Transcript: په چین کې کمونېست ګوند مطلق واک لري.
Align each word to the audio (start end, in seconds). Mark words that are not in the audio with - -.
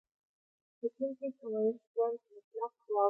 په 0.77 0.85
چین 0.95 1.11
کې 1.17 1.27
کمونېست 1.37 1.83
ګوند 1.93 2.15
مطلق 2.25 2.51
واک 2.57 2.73
لري. 2.93 2.99